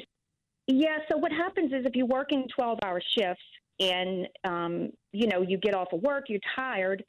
Yeah, 0.68 0.98
so 1.12 1.18
what 1.18 1.32
happens 1.32 1.74
is 1.74 1.86
if 1.86 1.96
you 1.96 2.06
work 2.06 2.32
in 2.32 2.46
12 2.56 2.80
hour 2.84 3.02
shifts 3.18 3.44
and, 3.80 4.28
um, 4.44 4.90
you 5.12 5.28
know, 5.28 5.42
you 5.42 5.58
get 5.58 5.74
off 5.74 5.88
of 5.94 6.02
work, 6.02 6.26
you're 6.30 6.40
tired, 6.56 7.04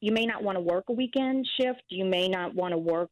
you 0.00 0.12
may 0.12 0.26
not 0.26 0.42
want 0.42 0.56
to 0.56 0.60
work 0.60 0.84
a 0.88 0.92
weekend 0.92 1.46
shift. 1.60 1.82
You 1.88 2.04
may 2.04 2.26
not 2.26 2.54
want 2.54 2.72
to 2.72 2.78
work 2.78 3.10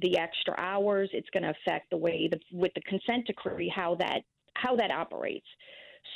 the 0.00 0.16
extra 0.16 0.54
hours. 0.56 1.10
It's 1.12 1.28
going 1.30 1.42
to 1.42 1.50
affect 1.50 1.90
the 1.90 1.96
way 1.96 2.28
the, 2.30 2.38
with 2.52 2.72
the 2.74 2.80
consent 2.82 3.26
decree 3.26 3.72
how 3.74 3.96
that 3.96 4.20
how 4.54 4.74
that 4.76 4.90
operates. 4.90 5.46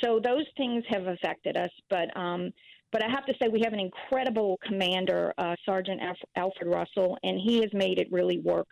So 0.03 0.19
those 0.23 0.45
things 0.57 0.83
have 0.89 1.07
affected 1.07 1.57
us, 1.57 1.71
but 1.89 2.15
um, 2.17 2.51
but 2.91 3.03
I 3.03 3.09
have 3.09 3.25
to 3.25 3.33
say 3.41 3.47
we 3.47 3.61
have 3.63 3.73
an 3.73 3.79
incredible 3.79 4.59
commander, 4.65 5.33
uh, 5.37 5.55
Sergeant 5.65 6.01
Alf- 6.01 6.17
Alfred 6.35 6.67
Russell, 6.67 7.17
and 7.23 7.39
he 7.39 7.61
has 7.61 7.69
made 7.73 7.99
it 7.99 8.07
really 8.11 8.39
work 8.39 8.67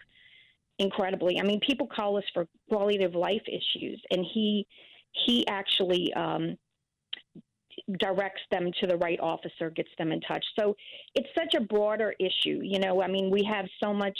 incredibly. 0.78 1.40
I 1.40 1.44
mean, 1.44 1.60
people 1.66 1.88
call 1.88 2.18
us 2.18 2.24
for 2.34 2.48
quality 2.70 3.04
of 3.04 3.16
life 3.16 3.42
issues, 3.48 4.02
and 4.12 4.26
he 4.34 4.66
he 5.26 5.48
actually 5.48 6.14
um, 6.14 6.56
directs 7.98 8.42
them 8.52 8.72
to 8.80 8.88
the 8.88 8.98
right 8.98 9.20
officer, 9.20 9.70
gets 9.70 9.90
them 9.98 10.12
in 10.12 10.22
touch. 10.22 10.44
So 10.60 10.76
it's 11.16 11.30
such 11.38 11.56
a 11.56 11.64
broader 11.64 12.14
issue. 12.20 12.60
You 12.62 12.80
know, 12.80 13.02
I 13.02 13.08
mean, 13.08 13.32
we 13.32 13.44
have 13.44 13.66
so 13.82 13.94
much 13.94 14.18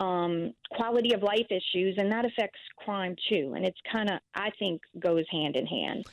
um, 0.00 0.54
quality 0.70 1.14
of 1.14 1.22
life 1.22 1.46
issues, 1.50 1.96
and 1.98 2.10
that 2.10 2.24
affects 2.24 2.58
crime 2.76 3.14
too. 3.28 3.52
And 3.56 3.64
it's 3.64 3.78
kind 3.90 4.10
of, 4.10 4.20
I 4.34 4.50
think, 4.58 4.80
goes 4.98 5.24
hand 5.30 5.56
in 5.56 5.66
hand. 5.66 6.06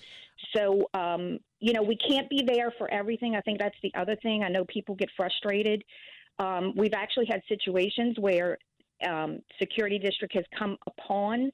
So, 0.55 0.89
um, 0.93 1.39
you 1.59 1.74
know, 1.74 1.83
we 1.83 1.98
can't 1.98 2.29
be 2.29 2.43
there 2.45 2.74
for 2.77 2.89
everything. 2.91 3.36
I 3.36 3.41
think 3.41 3.59
that's 3.59 3.75
the 3.83 3.91
other 3.95 4.15
thing. 4.17 4.43
I 4.43 4.50
know 4.50 4.65
people 4.65 4.95
get 4.95 5.09
frustrated. 5.17 5.83
Um, 6.39 6.74
we've 6.75 6.93
actually 6.93 7.25
had 7.29 7.41
situations 7.50 8.17
where 8.19 8.57
um, 9.07 9.39
security 9.59 10.00
district 10.00 10.33
has 10.36 10.45
come 10.57 10.77
upon 10.88 11.51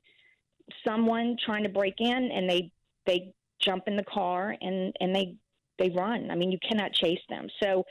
someone 0.87 1.37
trying 1.43 1.63
to 1.63 1.69
break 1.69 1.95
in, 1.99 2.31
and 2.31 2.49
they 2.49 2.71
they 3.05 3.33
jump 3.59 3.83
in 3.87 3.95
the 3.95 4.03
car 4.03 4.55
and 4.61 4.95
and 4.99 5.15
they 5.15 5.35
they 5.79 5.89
run. 5.89 6.29
I 6.31 6.35
mean, 6.35 6.51
you 6.51 6.59
cannot 6.67 6.93
chase 6.93 7.19
them. 7.29 7.47
So, 7.61 7.85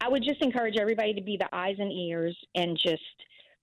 I 0.00 0.08
would 0.08 0.22
just 0.22 0.42
encourage 0.42 0.76
everybody 0.76 1.14
to 1.14 1.22
be 1.22 1.36
the 1.36 1.48
eyes 1.52 1.76
and 1.78 1.92
ears 1.92 2.36
and 2.54 2.76
just 2.76 3.02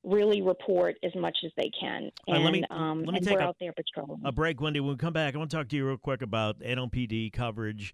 really 0.08 0.42
report 0.42 0.96
as 1.04 1.14
much 1.16 1.38
as 1.46 1.52
they 1.58 1.70
can. 1.80 2.10
And, 2.28 2.38
right, 2.38 2.44
let 2.44 2.54
me, 2.54 2.64
um, 2.70 3.04
let 3.04 3.12
me 3.12 3.18
and 3.18 3.28
take 3.28 3.38
we're 3.38 3.42
a, 3.42 3.48
out 3.48 3.58
there 3.60 3.74
patrolling. 3.74 4.22
A 4.26 4.32
break, 4.32 4.62
Wendy. 4.62 4.80
When 4.80 4.92
we 4.92 4.98
come 4.98 5.14
back, 5.14 5.36
I 5.36 5.38
want 5.38 5.52
to 5.52 5.58
talk 5.58 5.68
to 5.70 5.76
you 5.76 5.88
real 5.88 5.98
quick 5.98 6.22
about 6.22 6.60
NOPD 6.60 7.34
coverage. 7.34 7.94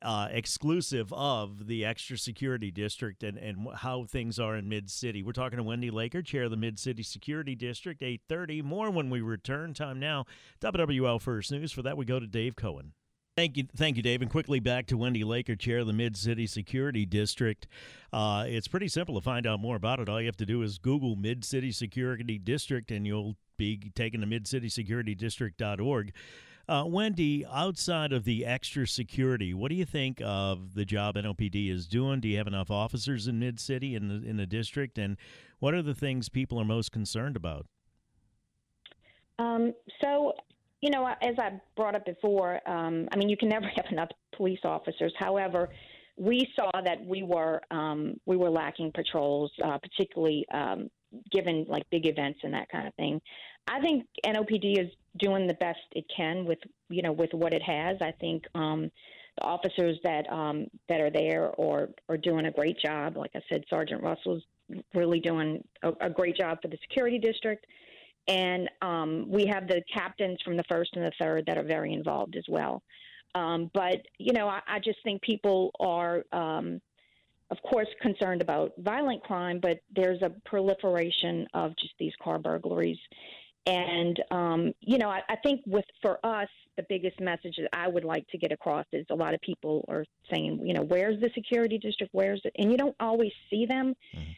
Uh, 0.00 0.28
exclusive 0.30 1.12
of 1.12 1.66
the 1.66 1.84
extra 1.84 2.16
security 2.16 2.70
district 2.70 3.24
and, 3.24 3.36
and 3.36 3.66
how 3.74 4.04
things 4.04 4.38
are 4.38 4.54
in 4.54 4.68
Mid 4.68 4.88
City. 4.88 5.24
We're 5.24 5.32
talking 5.32 5.56
to 5.56 5.64
Wendy 5.64 5.90
Laker, 5.90 6.22
chair 6.22 6.44
of 6.44 6.52
the 6.52 6.56
Mid 6.56 6.78
City 6.78 7.02
Security 7.02 7.56
District, 7.56 8.00
830. 8.00 8.62
More 8.62 8.92
when 8.92 9.10
we 9.10 9.20
return. 9.20 9.74
Time 9.74 9.98
now. 9.98 10.24
WWL 10.60 11.20
First 11.20 11.50
News. 11.50 11.72
For 11.72 11.82
that, 11.82 11.96
we 11.96 12.04
go 12.04 12.20
to 12.20 12.28
Dave 12.28 12.54
Cohen. 12.54 12.92
Thank 13.38 13.56
you, 13.56 13.68
thank 13.76 13.96
you, 13.96 14.02
Dave. 14.02 14.20
And 14.20 14.28
quickly 14.28 14.58
back 14.58 14.88
to 14.88 14.96
Wendy 14.96 15.22
Laker, 15.22 15.54
chair 15.54 15.78
of 15.78 15.86
the 15.86 15.92
Mid 15.92 16.16
City 16.16 16.44
Security 16.44 17.06
District. 17.06 17.68
Uh, 18.12 18.44
it's 18.48 18.66
pretty 18.66 18.88
simple 18.88 19.14
to 19.14 19.20
find 19.20 19.46
out 19.46 19.60
more 19.60 19.76
about 19.76 20.00
it. 20.00 20.08
All 20.08 20.20
you 20.20 20.26
have 20.26 20.36
to 20.38 20.44
do 20.44 20.60
is 20.62 20.76
Google 20.78 21.14
Mid 21.14 21.44
City 21.44 21.70
Security 21.70 22.36
District, 22.36 22.90
and 22.90 23.06
you'll 23.06 23.36
be 23.56 23.92
taken 23.94 24.22
to 24.22 24.26
midcitySecurityDistrict.org. 24.26 26.12
Uh, 26.68 26.82
Wendy, 26.88 27.46
outside 27.46 28.12
of 28.12 28.24
the 28.24 28.44
extra 28.44 28.88
security, 28.88 29.54
what 29.54 29.68
do 29.68 29.76
you 29.76 29.84
think 29.84 30.20
of 30.24 30.74
the 30.74 30.84
job 30.84 31.14
NOPD 31.14 31.70
is 31.70 31.86
doing? 31.86 32.18
Do 32.18 32.26
you 32.26 32.38
have 32.38 32.48
enough 32.48 32.72
officers 32.72 33.28
in 33.28 33.38
Mid 33.38 33.60
City 33.60 33.94
in 33.94 34.08
the 34.08 34.28
in 34.28 34.36
the 34.36 34.46
district, 34.46 34.98
and 34.98 35.16
what 35.60 35.74
are 35.74 35.82
the 35.82 35.94
things 35.94 36.28
people 36.28 36.60
are 36.60 36.64
most 36.64 36.90
concerned 36.90 37.36
about? 37.36 37.66
Um, 39.38 39.74
so 40.00 40.32
you 40.80 40.90
know, 40.90 41.06
as 41.06 41.34
I 41.38 41.60
brought 41.76 41.94
up 41.94 42.04
before, 42.04 42.60
um, 42.68 43.08
I 43.12 43.16
mean, 43.16 43.28
you 43.28 43.36
can 43.36 43.48
never 43.48 43.66
have 43.76 43.86
enough 43.90 44.10
police 44.36 44.60
officers. 44.64 45.12
However, 45.18 45.68
we 46.16 46.48
saw 46.56 46.70
that 46.84 47.04
we 47.04 47.22
were 47.22 47.60
um, 47.70 48.18
we 48.26 48.36
were 48.36 48.50
lacking 48.50 48.92
patrols, 48.92 49.52
uh, 49.64 49.78
particularly 49.78 50.44
um, 50.52 50.90
given 51.30 51.64
like 51.68 51.88
big 51.90 52.06
events 52.06 52.40
and 52.42 52.52
that 52.54 52.68
kind 52.70 52.86
of 52.86 52.94
thing. 52.94 53.20
I 53.68 53.80
think 53.80 54.06
NOPD 54.24 54.80
is 54.80 54.90
doing 55.18 55.46
the 55.46 55.54
best 55.54 55.78
it 55.92 56.04
can 56.14 56.44
with 56.44 56.58
you 56.88 57.02
know 57.02 57.12
with 57.12 57.30
what 57.32 57.52
it 57.52 57.62
has. 57.62 57.96
I 58.00 58.12
think 58.20 58.44
um, 58.54 58.90
the 59.36 59.44
officers 59.44 59.98
that 60.02 60.30
um, 60.30 60.66
that 60.88 61.00
are 61.00 61.10
there 61.10 61.52
are 61.60 61.88
are 62.08 62.16
doing 62.16 62.46
a 62.46 62.50
great 62.50 62.78
job. 62.78 63.16
Like 63.16 63.32
I 63.34 63.40
said, 63.48 63.64
Sergeant 63.70 64.02
Russell's 64.02 64.42
really 64.94 65.20
doing 65.20 65.62
a, 65.82 65.92
a 66.00 66.10
great 66.10 66.36
job 66.36 66.58
for 66.60 66.68
the 66.68 66.78
security 66.82 67.18
district 67.18 67.66
and 68.28 68.70
um, 68.82 69.24
we 69.28 69.46
have 69.46 69.66
the 69.66 69.82
captains 69.92 70.38
from 70.44 70.56
the 70.56 70.64
first 70.64 70.94
and 70.94 71.04
the 71.04 71.12
third 71.18 71.46
that 71.46 71.56
are 71.56 71.64
very 71.64 71.94
involved 71.94 72.36
as 72.36 72.44
well. 72.48 72.82
Um, 73.34 73.70
but 73.74 74.02
you 74.18 74.32
know, 74.32 74.48
I, 74.48 74.60
I, 74.66 74.78
just 74.78 74.98
think 75.02 75.22
people 75.22 75.70
are, 75.80 76.24
um, 76.32 76.80
of 77.50 77.58
course, 77.62 77.88
concerned 78.00 78.42
about 78.42 78.72
violent 78.78 79.22
crime, 79.22 79.60
but 79.60 79.80
there's 79.94 80.22
a 80.22 80.30
proliferation 80.46 81.46
of 81.54 81.76
just 81.76 81.92
these 81.98 82.12
car 82.22 82.38
burglaries. 82.38 82.98
And 83.66 84.22
um, 84.30 84.72
you 84.80 84.98
know, 84.98 85.10
I, 85.10 85.20
I 85.28 85.36
think 85.36 85.60
with 85.66 85.84
for 86.00 86.18
us, 86.24 86.48
the 86.76 86.84
biggest 86.88 87.20
message 87.20 87.56
that 87.58 87.68
I 87.72 87.88
would 87.88 88.04
like 88.04 88.26
to 88.28 88.38
get 88.38 88.52
across 88.52 88.86
is 88.92 89.04
a 89.10 89.14
lot 89.14 89.34
of 89.34 89.40
people 89.40 89.84
are 89.88 90.04
saying, 90.32 90.60
you 90.64 90.72
know, 90.72 90.82
where's 90.82 91.20
the 91.20 91.30
security 91.34 91.78
district? 91.78 92.14
Where's 92.14 92.40
it? 92.44 92.52
And 92.56 92.70
you 92.70 92.78
don't 92.78 92.96
always 93.00 93.32
see 93.50 93.66
them. 93.66 93.94
Mm-hmm 94.14 94.32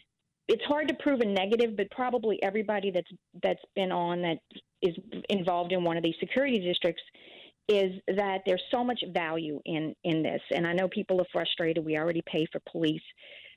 it's 0.50 0.64
hard 0.64 0.88
to 0.88 0.94
prove 0.94 1.20
a 1.20 1.24
negative, 1.24 1.76
but 1.76 1.88
probably 1.92 2.42
everybody 2.42 2.90
that's 2.90 3.10
that's 3.42 3.62
been 3.76 3.92
on 3.92 4.20
that 4.22 4.38
is 4.82 4.96
involved 5.28 5.70
in 5.72 5.84
one 5.84 5.96
of 5.96 6.02
these 6.02 6.16
security 6.18 6.58
districts 6.58 7.02
is 7.68 7.92
that 8.16 8.38
there's 8.46 8.62
so 8.72 8.82
much 8.82 9.00
value 9.14 9.60
in 9.64 9.94
in 10.02 10.24
this. 10.24 10.40
And 10.52 10.66
I 10.66 10.72
know 10.72 10.88
people 10.88 11.20
are 11.20 11.26
frustrated. 11.32 11.84
We 11.84 11.96
already 11.96 12.22
pay 12.26 12.46
for 12.50 12.60
police, 12.68 13.02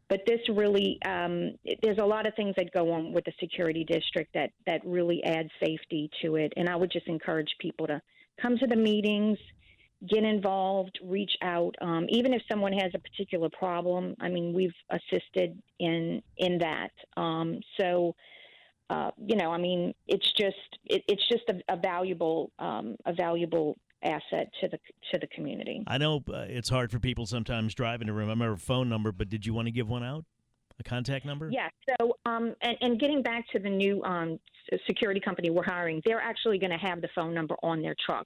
but 0.08 0.22
this 0.28 0.40
really 0.50 1.00
um, 1.04 1.56
there's 1.82 1.98
a 1.98 2.06
lot 2.06 2.28
of 2.28 2.36
things 2.36 2.54
that 2.58 2.72
go 2.72 2.92
on 2.92 3.12
with 3.12 3.26
the 3.26 3.34
security 3.40 3.84
district 3.84 4.32
that 4.36 4.52
that 4.68 4.82
really 4.86 5.24
add 5.24 5.48
safety 5.60 6.12
to 6.22 6.36
it. 6.36 6.54
And 6.58 6.70
I 6.70 6.76
would 6.76 6.92
just 6.92 7.08
encourage 7.08 7.50
people 7.60 7.88
to 7.88 8.00
come 8.40 8.56
to 8.60 8.68
the 8.68 8.76
meetings 8.76 9.40
get 10.10 10.24
involved, 10.24 11.00
reach 11.04 11.32
out. 11.42 11.76
Um, 11.82 12.06
even 12.10 12.34
if 12.34 12.42
someone 12.52 12.74
has 12.74 12.92
a 12.94 13.00
particular 13.00 13.50
problem, 13.50 14.16
I 14.20 14.30
mean, 14.30 14.54
we've 14.54 14.74
assisted 14.90 15.62
in 15.80 16.22
in 16.38 16.60
that. 16.60 16.92
Um, 17.16 17.60
so, 17.80 18.16
uh, 18.90 19.12
you 19.18 19.36
know, 19.36 19.52
I 19.52 19.58
mean, 19.58 19.94
it's 20.08 20.30
just 20.34 20.58
it, 20.86 21.04
it's 21.08 21.28
just 21.30 21.44
a, 21.50 21.74
a 21.74 21.78
valuable 21.78 22.52
um, 22.60 22.96
a 23.06 23.14
valuable 23.14 23.78
asset 24.04 24.52
to 24.62 24.68
the 24.68 24.78
to 25.12 25.20
the 25.20 25.28
community. 25.28 25.84
I 25.88 25.98
know 25.98 26.24
uh, 26.32 26.46
it's 26.48 26.70
hard 26.70 26.92
for 26.92 27.00
people 27.00 27.26
sometimes 27.26 27.74
driving 27.74 28.08
to 28.08 28.14
remember 28.14 28.52
a 28.52 28.58
phone 28.58 28.90
number, 28.90 29.12
but 29.12 29.30
did 29.30 29.46
you 29.46 29.54
want 29.54 29.68
to 29.68 29.72
give 29.72 29.88
one 29.88 30.04
out? 30.04 30.26
A 30.80 30.84
contact 30.84 31.24
number? 31.24 31.50
Yeah. 31.52 31.70
So, 31.88 32.18
um, 32.26 32.56
and, 32.64 32.76
and 32.82 33.00
getting 33.00 33.22
back 33.22 33.46
to 33.52 33.60
the 33.60 33.70
new 33.70 34.04
um, 34.04 34.40
security 34.88 35.20
company 35.20 35.52
we're 35.52 35.64
hiring, 35.64 36.02
they're 36.04 36.20
actually 36.20 36.58
going 36.58 36.72
to 36.72 36.80
have 36.80 37.00
the 37.00 37.10
phone 37.14 37.32
number 37.32 37.56
on 37.62 37.84
their 37.84 37.96
truck. 38.04 38.26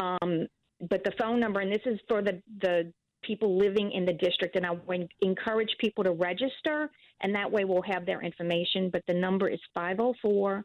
Um, 0.00 0.48
but 0.88 1.04
the 1.04 1.12
phone 1.18 1.40
number, 1.40 1.60
and 1.60 1.72
this 1.72 1.82
is 1.86 1.98
for 2.08 2.22
the 2.22 2.42
the 2.60 2.92
people 3.22 3.58
living 3.58 3.92
in 3.92 4.04
the 4.06 4.14
district, 4.14 4.56
and 4.56 4.64
I 4.64 4.70
would 4.70 5.08
encourage 5.20 5.68
people 5.78 6.04
to 6.04 6.12
register, 6.12 6.90
and 7.20 7.34
that 7.34 7.50
way 7.50 7.64
we'll 7.64 7.82
have 7.82 8.06
their 8.06 8.22
information. 8.22 8.90
But 8.90 9.02
the 9.06 9.14
number 9.14 9.48
is 9.48 9.60
504 9.74 10.64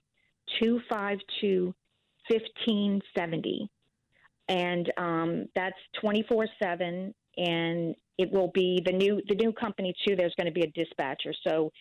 252 0.62 1.74
1570. 2.28 3.70
And 4.48 4.92
um, 4.98 5.46
that's 5.56 5.78
24 6.02 6.48
7. 6.62 7.14
And 7.38 7.96
it 8.18 8.32
will 8.32 8.52
be 8.54 8.82
the 8.86 8.94
new 8.94 9.22
the 9.28 9.36
new 9.36 9.52
company 9.52 9.94
too. 10.08 10.16
There's 10.16 10.34
going 10.38 10.48
to 10.48 10.54
be 10.54 10.62
a 10.62 10.72
dispatcher, 10.72 11.34
so 11.46 11.72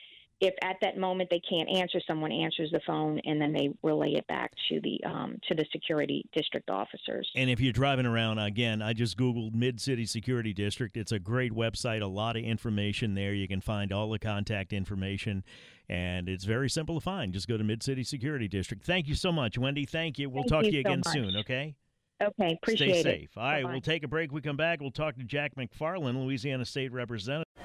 if 0.44 0.54
at 0.62 0.76
that 0.82 0.98
moment 0.98 1.30
they 1.30 1.40
can't 1.40 1.68
answer, 1.68 1.98
someone 2.06 2.30
answers 2.30 2.70
the 2.70 2.80
phone 2.86 3.18
and 3.24 3.40
then 3.40 3.52
they 3.52 3.70
relay 3.82 4.12
it 4.12 4.26
back 4.26 4.52
to 4.68 4.80
the 4.82 5.00
um, 5.04 5.38
to 5.48 5.54
the 5.54 5.64
security 5.72 6.24
district 6.34 6.70
officers. 6.70 7.30
And 7.34 7.48
if 7.48 7.60
you're 7.60 7.72
driving 7.72 8.06
around, 8.06 8.38
again, 8.38 8.82
I 8.82 8.92
just 8.92 9.16
googled 9.16 9.54
Mid 9.54 9.80
City 9.80 10.04
Security 10.06 10.52
District. 10.52 10.96
It's 10.96 11.12
a 11.12 11.18
great 11.18 11.52
website, 11.52 12.02
a 12.02 12.06
lot 12.06 12.36
of 12.36 12.44
information 12.44 13.14
there. 13.14 13.32
You 13.32 13.48
can 13.48 13.60
find 13.60 13.92
all 13.92 14.10
the 14.10 14.18
contact 14.18 14.72
information, 14.72 15.44
and 15.88 16.28
it's 16.28 16.44
very 16.44 16.68
simple 16.68 16.96
to 16.96 17.00
find. 17.00 17.32
Just 17.32 17.48
go 17.48 17.56
to 17.56 17.64
Mid 17.64 17.82
City 17.82 18.04
Security 18.04 18.48
District. 18.48 18.84
Thank 18.84 19.08
you 19.08 19.14
so 19.14 19.32
much, 19.32 19.56
Wendy. 19.58 19.86
Thank 19.86 20.18
you. 20.18 20.28
We'll 20.28 20.42
Thank 20.42 20.50
talk 20.50 20.64
you 20.64 20.70
to 20.72 20.76
you 20.76 20.82
so 20.84 20.90
again 20.90 21.02
much. 21.04 21.14
soon. 21.14 21.36
Okay. 21.36 21.74
Okay, 22.22 22.58
appreciate 22.62 22.90
Stay 22.90 23.00
it. 23.00 23.02
safe. 23.02 23.30
All 23.36 23.42
right, 23.42 23.62
Bye-bye. 23.62 23.72
we'll 23.72 23.80
take 23.80 24.04
a 24.04 24.08
break. 24.08 24.30
We 24.32 24.40
come 24.40 24.56
back. 24.56 24.80
We'll 24.80 24.92
talk 24.92 25.16
to 25.16 25.24
Jack 25.24 25.56
McFarland, 25.56 26.22
Louisiana 26.22 26.64
State 26.64 26.92
Representative. 26.92 27.43